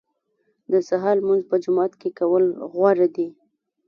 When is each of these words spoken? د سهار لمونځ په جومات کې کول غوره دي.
د 0.71 0.73
سهار 0.89 1.15
لمونځ 1.21 1.43
په 1.49 1.55
جومات 1.63 1.91
کې 1.99 2.09
کول 2.19 2.45
غوره 2.73 3.07
دي. 3.15 3.27